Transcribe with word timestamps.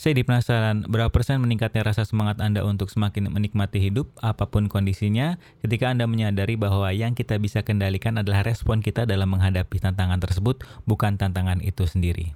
Saya 0.00 0.16
penasaran, 0.24 0.88
berapa 0.88 1.12
persen 1.12 1.44
meningkatnya 1.44 1.84
rasa 1.84 2.08
semangat 2.08 2.40
Anda 2.40 2.64
untuk 2.64 2.88
semakin 2.88 3.28
menikmati 3.28 3.84
hidup, 3.84 4.08
apa 4.24 4.48
pun 4.48 4.64
kondisinya, 4.64 5.36
ketika 5.60 5.92
Anda 5.92 6.08
menyadari 6.08 6.56
bahwa 6.56 6.88
yang 6.88 7.12
kita 7.12 7.36
bisa 7.36 7.60
kendalikan 7.60 8.16
adalah 8.16 8.40
respon 8.40 8.80
kita 8.80 9.04
dalam 9.04 9.28
menghadapi 9.28 9.76
tantangan 9.76 10.16
tersebut, 10.16 10.64
bukan 10.88 11.20
tantangan 11.20 11.60
itu 11.60 11.84
sendiri. 11.84 12.32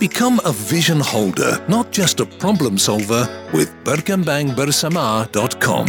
Become 0.00 0.40
a 0.48 0.56
vision 0.56 1.04
holder, 1.04 1.60
not 1.68 1.92
just 1.92 2.24
a 2.24 2.26
problem 2.40 2.80
solver, 2.80 3.28
with 3.52 3.68
berkembangbersama.com. 3.84 5.86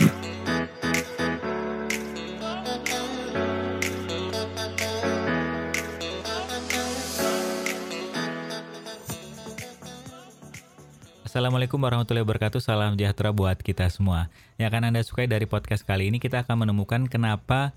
Assalamualaikum 11.35 11.83
warahmatullahi 11.83 12.23
wabarakatuh. 12.23 12.63
Salam 12.63 12.95
sejahtera 12.95 13.35
buat 13.35 13.59
kita 13.59 13.83
semua. 13.91 14.31
Yang 14.55 14.71
akan 14.71 14.83
Anda 14.87 15.03
sukai 15.03 15.27
dari 15.27 15.43
podcast 15.43 15.83
kali 15.83 16.07
ini, 16.07 16.15
kita 16.15 16.47
akan 16.47 16.63
menemukan 16.63 17.11
kenapa 17.11 17.75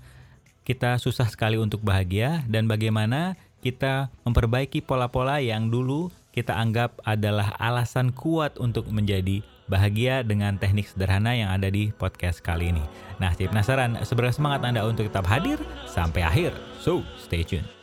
kita 0.63 0.95
susah 0.95 1.27
sekali 1.27 1.59
untuk 1.59 1.83
bahagia 1.83 2.39
dan 2.47 2.71
bagaimana 2.71 3.35
kita 3.59 4.07
memperbaiki 4.23 4.79
pola-pola 4.79 5.43
yang 5.43 5.67
dulu 5.67 6.07
kita 6.31 6.55
anggap 6.55 7.03
adalah 7.03 7.51
alasan 7.59 8.15
kuat 8.15 8.55
untuk 8.63 8.87
menjadi 8.95 9.43
bahagia 9.67 10.23
dengan 10.23 10.55
teknik 10.55 10.87
sederhana 10.87 11.35
yang 11.35 11.51
ada 11.51 11.67
di 11.67 11.91
podcast 11.91 12.39
kali 12.39 12.71
ini. 12.71 12.83
Nah, 13.19 13.35
saya 13.35 13.51
penasaran 13.51 13.99
seberapa 14.07 14.31
semangat 14.31 14.63
Anda 14.63 14.87
untuk 14.87 15.11
tetap 15.11 15.27
hadir 15.27 15.59
sampai 15.83 16.23
akhir. 16.23 16.55
So, 16.79 17.03
stay 17.19 17.43
tune. 17.43 17.78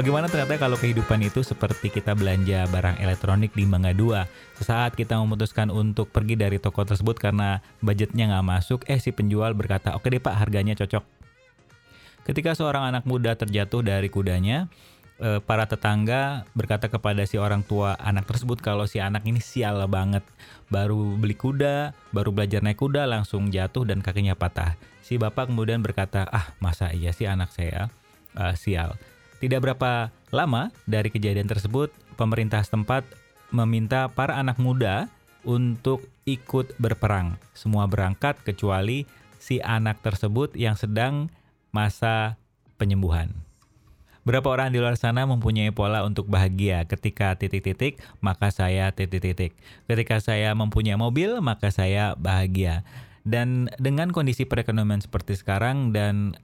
Bagaimana 0.00 0.32
ternyata 0.32 0.56
kalau 0.56 0.80
kehidupan 0.80 1.20
itu 1.20 1.44
seperti 1.44 1.92
kita 1.92 2.16
belanja 2.16 2.64
barang 2.72 3.04
elektronik 3.04 3.52
di 3.52 3.68
Mangga 3.68 3.92
2. 3.92 4.56
Sesaat 4.56 4.96
kita 4.96 5.20
memutuskan 5.20 5.68
untuk 5.68 6.08
pergi 6.08 6.40
dari 6.40 6.56
toko 6.56 6.88
tersebut 6.88 7.20
karena 7.20 7.60
budgetnya 7.84 8.32
nggak 8.32 8.46
masuk, 8.48 8.80
eh 8.88 8.96
si 8.96 9.12
penjual 9.12 9.52
berkata, 9.52 9.92
oke 9.92 10.08
deh 10.08 10.16
pak 10.16 10.40
harganya 10.40 10.72
cocok. 10.72 11.04
Ketika 12.24 12.56
seorang 12.56 12.88
anak 12.88 13.04
muda 13.04 13.36
terjatuh 13.36 13.84
dari 13.84 14.08
kudanya, 14.08 14.72
eh, 15.20 15.36
para 15.44 15.68
tetangga 15.68 16.48
berkata 16.56 16.88
kepada 16.88 17.20
si 17.28 17.36
orang 17.36 17.60
tua 17.60 17.92
anak 18.00 18.24
tersebut 18.24 18.56
kalau 18.64 18.88
si 18.88 19.04
anak 19.04 19.28
ini 19.28 19.44
sial 19.44 19.84
banget. 19.84 20.24
Baru 20.72 21.20
beli 21.20 21.36
kuda, 21.36 21.92
baru 22.08 22.32
belajar 22.32 22.64
naik 22.64 22.80
kuda 22.80 23.04
langsung 23.04 23.52
jatuh 23.52 23.84
dan 23.84 24.00
kakinya 24.00 24.32
patah. 24.32 24.80
Si 25.04 25.20
bapak 25.20 25.52
kemudian 25.52 25.84
berkata, 25.84 26.24
ah 26.24 26.56
masa 26.56 26.88
iya 26.88 27.12
sih 27.12 27.28
anak 27.28 27.52
saya 27.52 27.92
uh, 28.32 28.56
sial. 28.56 28.96
Tidak 29.40 29.56
berapa 29.56 30.12
lama 30.30 30.68
dari 30.84 31.08
kejadian 31.08 31.48
tersebut, 31.48 31.88
pemerintah 32.20 32.60
setempat 32.60 33.08
meminta 33.50 34.12
para 34.12 34.36
anak 34.36 34.60
muda 34.60 35.08
untuk 35.42 36.04
ikut 36.28 36.76
berperang. 36.76 37.40
Semua 37.56 37.88
berangkat 37.88 38.36
kecuali 38.44 39.08
si 39.40 39.58
anak 39.64 40.04
tersebut 40.04 40.52
yang 40.54 40.76
sedang 40.76 41.32
masa 41.72 42.36
penyembuhan. 42.76 43.32
Berapa 44.20 44.52
orang 44.52 44.68
di 44.68 44.76
luar 44.76 45.00
sana 45.00 45.24
mempunyai 45.24 45.72
pola 45.72 46.04
untuk 46.04 46.28
bahagia 46.28 46.84
ketika 46.84 47.32
titik-titik, 47.40 47.96
maka 48.20 48.52
saya 48.52 48.92
titik-titik. 48.92 49.56
Ketika 49.88 50.20
saya 50.20 50.52
mempunyai 50.52 51.00
mobil, 51.00 51.40
maka 51.40 51.72
saya 51.72 52.12
bahagia. 52.20 52.84
Dan 53.24 53.72
dengan 53.80 54.12
kondisi 54.12 54.44
perekonomian 54.44 55.00
seperti 55.00 55.40
sekarang 55.40 55.96
dan 55.96 56.36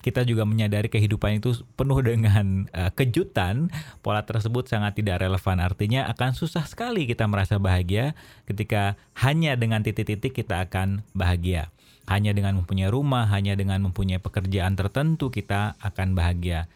kita 0.00 0.24
juga 0.24 0.48
menyadari 0.48 0.88
kehidupan 0.88 1.44
itu 1.44 1.60
penuh 1.76 2.00
dengan 2.00 2.68
uh, 2.72 2.88
kejutan, 2.92 3.68
pola 4.00 4.24
tersebut 4.24 4.68
sangat 4.68 4.96
tidak 4.96 5.20
relevan. 5.20 5.60
Artinya 5.60 6.08
akan 6.08 6.32
susah 6.32 6.64
sekali 6.64 7.04
kita 7.04 7.28
merasa 7.28 7.60
bahagia 7.60 8.16
ketika 8.48 8.96
hanya 9.20 9.56
dengan 9.60 9.84
titik-titik 9.84 10.32
kita 10.32 10.64
akan 10.64 11.04
bahagia. 11.12 11.68
Hanya 12.08 12.34
dengan 12.34 12.58
mempunyai 12.58 12.90
rumah, 12.90 13.28
hanya 13.30 13.54
dengan 13.54 13.86
mempunyai 13.86 14.18
pekerjaan 14.18 14.74
tertentu 14.74 15.30
kita 15.30 15.78
akan 15.78 16.16
bahagia. 16.18 16.66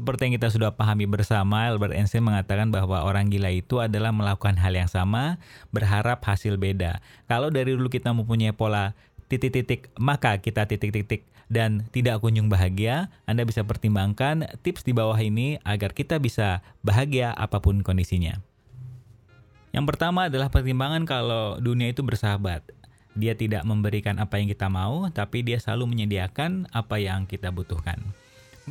Seperti 0.00 0.32
yang 0.32 0.34
kita 0.40 0.48
sudah 0.48 0.70
pahami 0.72 1.04
bersama, 1.04 1.68
Albert 1.68 1.92
Einstein 1.92 2.24
mengatakan 2.24 2.72
bahwa 2.72 3.04
orang 3.04 3.28
gila 3.28 3.52
itu 3.52 3.84
adalah 3.84 4.08
melakukan 4.16 4.56
hal 4.56 4.72
yang 4.72 4.88
sama, 4.88 5.36
berharap 5.76 6.24
hasil 6.24 6.56
beda. 6.56 7.04
Kalau 7.28 7.52
dari 7.52 7.76
dulu 7.76 7.92
kita 7.92 8.08
mempunyai 8.16 8.56
pola 8.56 8.96
titik-titik, 9.30 9.94
maka 9.94 10.42
kita 10.42 10.66
titik-titik 10.66 11.30
dan 11.46 11.86
tidak 11.94 12.18
kunjung 12.22 12.50
bahagia, 12.50 13.10
Anda 13.26 13.46
bisa 13.46 13.62
pertimbangkan 13.62 14.58
tips 14.66 14.82
di 14.82 14.90
bawah 14.94 15.18
ini 15.18 15.62
agar 15.62 15.94
kita 15.94 16.18
bisa 16.18 16.62
bahagia 16.82 17.30
apa 17.34 17.62
pun 17.62 17.86
kondisinya. 17.86 18.42
Yang 19.70 19.86
pertama 19.94 20.26
adalah 20.26 20.50
pertimbangan 20.50 21.06
kalau 21.06 21.58
dunia 21.62 21.94
itu 21.94 22.02
bersahabat. 22.02 22.66
Dia 23.14 23.34
tidak 23.34 23.66
memberikan 23.66 24.18
apa 24.22 24.38
yang 24.38 24.50
kita 24.50 24.70
mau, 24.70 25.10
tapi 25.10 25.42
dia 25.42 25.58
selalu 25.58 25.94
menyediakan 25.94 26.70
apa 26.70 26.98
yang 27.02 27.26
kita 27.26 27.50
butuhkan. 27.50 27.98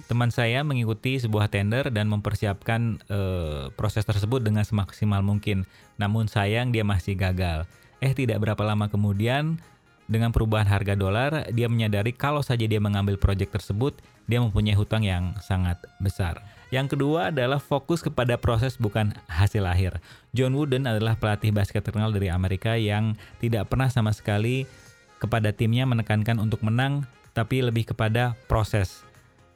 Teman 0.08 0.32
saya 0.32 0.64
mengikuti 0.64 1.20
sebuah 1.20 1.52
tender 1.52 1.92
dan 1.92 2.08
mempersiapkan 2.08 3.04
e, 3.12 3.20
proses 3.76 4.08
tersebut 4.08 4.40
dengan 4.40 4.64
semaksimal 4.64 5.20
mungkin. 5.20 5.68
Namun 6.00 6.32
sayang 6.32 6.72
dia 6.72 6.88
masih 6.88 7.20
gagal. 7.20 7.68
Eh 8.00 8.16
tidak 8.16 8.40
berapa 8.40 8.64
lama 8.64 8.88
kemudian 8.88 9.60
dengan 10.10 10.34
perubahan 10.34 10.66
harga 10.66 10.98
dolar, 10.98 11.46
dia 11.54 11.70
menyadari 11.70 12.18
kalau 12.18 12.42
saja 12.42 12.66
dia 12.66 12.82
mengambil 12.82 13.22
proyek 13.22 13.54
tersebut, 13.54 13.94
dia 14.26 14.42
mempunyai 14.42 14.74
hutang 14.74 15.06
yang 15.06 15.38
sangat 15.46 15.78
besar. 16.02 16.42
Yang 16.74 16.98
kedua 16.98 17.30
adalah 17.30 17.62
fokus 17.62 18.02
kepada 18.02 18.38
proses 18.42 18.78
bukan 18.78 19.14
hasil 19.30 19.62
akhir. 19.70 20.02
John 20.34 20.58
Wooden 20.58 20.90
adalah 20.90 21.14
pelatih 21.14 21.54
basket 21.54 21.86
terkenal 21.86 22.10
dari 22.10 22.30
Amerika 22.34 22.74
yang 22.74 23.14
tidak 23.38 23.70
pernah 23.70 23.90
sama 23.90 24.10
sekali 24.10 24.66
kepada 25.22 25.54
timnya 25.54 25.86
menekankan 25.86 26.42
untuk 26.42 26.66
menang, 26.66 27.06
tapi 27.38 27.62
lebih 27.62 27.94
kepada 27.94 28.34
proses. 28.50 29.06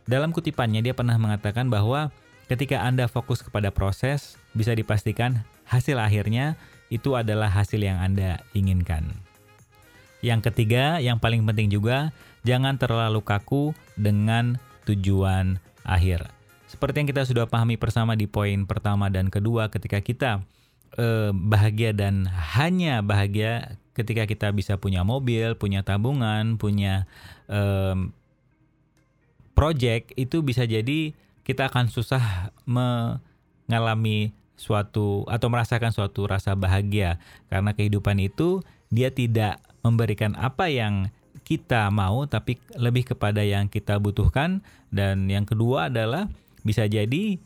Dalam 0.05 0.29
kutipannya 0.29 0.85
dia 0.85 0.93
pernah 0.93 1.17
mengatakan 1.17 1.69
bahwa 1.69 2.13
ketika 2.45 2.81
Anda 2.81 3.09
fokus 3.09 3.41
kepada 3.41 3.73
proses, 3.73 4.37
bisa 4.53 4.77
dipastikan 4.77 5.41
hasil 5.65 5.97
akhirnya 5.97 6.53
itu 6.93 7.17
adalah 7.17 7.49
hasil 7.49 7.81
yang 7.81 7.97
Anda 7.97 8.41
inginkan. 8.53 9.32
Yang 10.23 10.49
ketiga, 10.49 11.03
yang 11.03 11.19
paling 11.19 11.43
penting 11.43 11.67
juga, 11.67 12.15
jangan 12.47 12.79
terlalu 12.79 13.19
kaku 13.19 13.75
dengan 13.99 14.55
tujuan 14.87 15.59
akhir. 15.83 16.31
Seperti 16.71 17.03
yang 17.03 17.09
kita 17.11 17.27
sudah 17.27 17.45
pahami 17.45 17.75
bersama 17.75 18.15
di 18.15 18.25
poin 18.25 18.63
pertama 18.63 19.11
dan 19.11 19.27
kedua, 19.27 19.67
ketika 19.67 19.99
kita 19.99 20.39
eh, 20.95 21.35
bahagia 21.35 21.91
dan 21.91 22.23
hanya 22.55 23.03
bahagia 23.03 23.75
ketika 23.93 24.25
kita 24.25 24.49
bisa 24.55 24.79
punya 24.79 25.05
mobil, 25.05 25.59
punya 25.59 25.83
tabungan, 25.83 26.55
punya 26.55 27.05
eh, 27.51 27.99
project, 29.53 30.15
itu 30.15 30.39
bisa 30.39 30.63
jadi 30.63 31.13
kita 31.43 31.67
akan 31.67 31.91
susah 31.91 32.49
mengalami 32.63 34.31
suatu 34.55 35.27
atau 35.27 35.47
merasakan 35.51 35.91
suatu 35.91 36.23
rasa 36.23 36.55
bahagia 36.55 37.19
karena 37.51 37.75
kehidupan 37.75 38.15
itu 38.23 38.63
dia 38.87 39.11
tidak 39.11 39.59
memberikan 39.83 40.33
apa 40.39 40.71
yang 40.71 41.11
kita 41.43 41.91
mau 41.91 42.23
tapi 42.25 42.57
lebih 42.79 43.13
kepada 43.13 43.43
yang 43.43 43.67
kita 43.67 43.99
butuhkan 43.99 44.63
dan 44.89 45.27
yang 45.27 45.43
kedua 45.43 45.91
adalah 45.91 46.31
bisa 46.63 46.87
jadi 46.87 47.37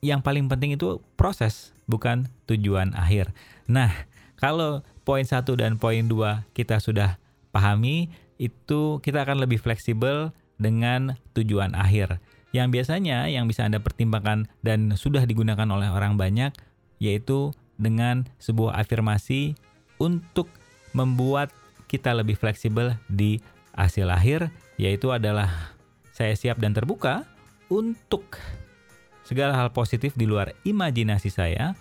yang 0.00 0.22
paling 0.22 0.46
penting 0.46 0.78
itu 0.78 1.02
proses 1.18 1.74
bukan 1.90 2.30
tujuan 2.46 2.94
akhir. 2.94 3.34
Nah, 3.66 3.90
kalau 4.38 4.86
poin 5.02 5.26
satu 5.26 5.58
dan 5.58 5.82
poin 5.82 6.06
dua 6.06 6.46
kita 6.54 6.78
sudah 6.78 7.18
pahami 7.50 8.12
itu 8.38 9.02
kita 9.02 9.26
akan 9.26 9.42
lebih 9.42 9.58
fleksibel 9.58 10.30
dengan 10.60 11.18
tujuan 11.34 11.74
akhir. 11.74 12.22
Yang 12.54 12.68
biasanya 12.72 13.26
yang 13.26 13.50
bisa 13.50 13.66
Anda 13.66 13.82
pertimbangkan 13.82 14.48
dan 14.62 14.94
sudah 14.94 15.26
digunakan 15.26 15.66
oleh 15.66 15.90
orang 15.90 16.14
banyak 16.16 16.54
yaitu 17.02 17.52
dengan 17.76 18.24
sebuah 18.40 18.80
afirmasi 18.80 19.58
untuk 20.00 20.48
membuat 20.96 21.52
kita 21.92 22.16
lebih 22.16 22.40
fleksibel 22.40 22.96
di 23.06 23.44
hasil 23.76 24.08
akhir 24.08 24.48
yaitu 24.80 25.12
adalah 25.12 25.76
saya 26.16 26.32
siap 26.32 26.56
dan 26.56 26.72
terbuka 26.72 27.28
untuk 27.68 28.40
segala 29.28 29.52
hal 29.52 29.68
positif 29.76 30.16
di 30.16 30.24
luar 30.24 30.56
imajinasi 30.64 31.28
saya 31.28 31.76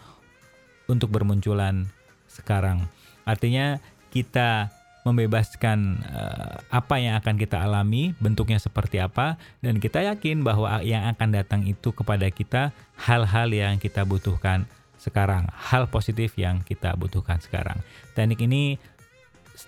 untuk 0.91 1.13
bermunculan 1.15 1.87
sekarang. 2.27 2.83
Artinya 3.23 3.79
kita 4.11 4.69
membebaskan 5.05 6.01
uh, 6.01 6.57
apa 6.73 6.97
yang 6.97 7.13
akan 7.21 7.37
kita 7.37 7.61
alami, 7.61 8.17
bentuknya 8.17 8.57
seperti 8.57 8.97
apa, 8.97 9.37
dan 9.61 9.77
kita 9.77 10.01
yakin 10.01 10.41
bahwa 10.41 10.81
yang 10.81 11.05
akan 11.13 11.29
datang 11.29 11.61
itu 11.69 11.93
kepada 11.93 12.25
kita 12.33 12.73
hal-hal 12.97 13.53
yang 13.53 13.77
kita 13.77 14.01
butuhkan 14.01 14.65
sekarang, 14.97 15.45
hal 15.53 15.85
positif 15.85 16.33
yang 16.41 16.65
kita 16.65 16.97
butuhkan 16.97 17.37
sekarang. 17.37 17.77
Teknik 18.17 18.41
ini 18.49 18.81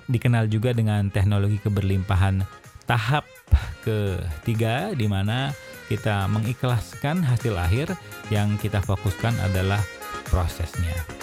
dikenal 0.07 0.51
juga 0.51 0.71
dengan 0.75 1.07
teknologi 1.09 1.59
keberlimpahan 1.63 2.43
tahap 2.87 3.27
ketiga 3.83 4.91
di 4.95 5.07
mana 5.07 5.51
kita 5.87 6.27
mengikhlaskan 6.27 7.23
hasil 7.23 7.55
akhir 7.55 7.95
yang 8.27 8.59
kita 8.59 8.83
fokuskan 8.83 9.35
adalah 9.39 9.79
prosesnya. 10.27 11.16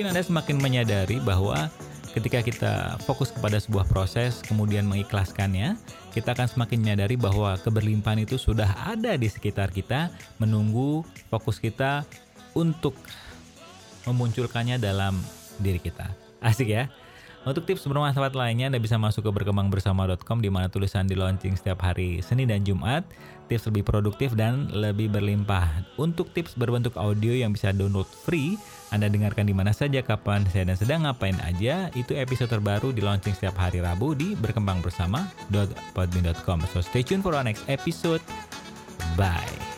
Mungkin 0.00 0.16
Anda 0.16 0.24
semakin 0.24 0.56
menyadari 0.64 1.20
bahwa 1.20 1.68
ketika 2.16 2.40
kita 2.40 2.96
fokus 3.04 3.36
kepada 3.36 3.60
sebuah 3.60 3.84
proses 3.84 4.40
kemudian 4.40 4.88
mengikhlaskannya, 4.88 5.76
kita 6.16 6.32
akan 6.32 6.48
semakin 6.48 6.80
menyadari 6.80 7.20
bahwa 7.20 7.52
keberlimpahan 7.60 8.24
itu 8.24 8.40
sudah 8.40 8.64
ada 8.88 9.12
di 9.20 9.28
sekitar 9.28 9.68
kita, 9.68 10.08
menunggu 10.40 11.04
fokus 11.28 11.60
kita 11.60 12.08
untuk 12.56 12.96
memunculkannya 14.08 14.80
dalam 14.80 15.20
diri 15.60 15.76
kita. 15.76 16.08
Asik 16.40 16.72
ya? 16.72 16.88
Untuk 17.40 17.64
tips 17.64 17.88
bermanfaat 17.88 18.36
lainnya, 18.36 18.68
Anda 18.68 18.76
bisa 18.76 19.00
masuk 19.00 19.24
ke 19.24 19.32
berkembangbersama.com 19.40 20.44
di 20.44 20.52
mana 20.52 20.68
tulisan 20.68 21.08
di 21.08 21.16
launching 21.16 21.56
setiap 21.56 21.80
hari 21.80 22.20
Senin 22.20 22.52
dan 22.52 22.68
Jumat. 22.68 23.08
Tips 23.48 23.64
lebih 23.72 23.80
produktif 23.82 24.36
dan 24.36 24.68
lebih 24.68 25.08
berlimpah. 25.08 25.88
Untuk 25.96 26.36
tips 26.36 26.52
berbentuk 26.52 27.00
audio 27.00 27.32
yang 27.32 27.56
bisa 27.56 27.72
download 27.72 28.06
free, 28.06 28.60
Anda 28.92 29.08
dengarkan 29.08 29.48
di 29.48 29.56
mana 29.56 29.72
saja, 29.72 30.04
kapan 30.04 30.44
saya 30.52 30.68
dan 30.68 30.76
sedang 30.76 31.08
ngapain 31.08 31.40
aja. 31.40 31.88
Itu 31.96 32.12
episode 32.12 32.52
terbaru 32.52 32.92
di 32.92 33.00
launching 33.00 33.32
setiap 33.32 33.56
hari 33.56 33.80
Rabu 33.80 34.12
di 34.12 34.36
berkembangbersama.podbean.com. 34.36 36.58
So 36.68 36.84
stay 36.84 37.00
tuned 37.00 37.24
for 37.24 37.32
our 37.32 37.42
next 37.42 37.64
episode. 37.72 38.20
Bye. 39.16 39.69